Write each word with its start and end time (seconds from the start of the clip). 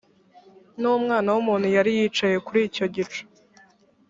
n 0.81 0.83
umwana 0.97 1.27
w 1.33 1.37
umuntu 1.43 1.67
yari 1.75 1.91
yicaye 1.97 2.35
kuri 2.45 2.59
icyo 2.69 2.85
gicu 2.95 3.21